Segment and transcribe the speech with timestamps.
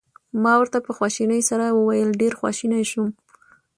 [0.43, 3.09] ما ورته په خواشینۍ سره وویل: ډېر خواشینی شوم.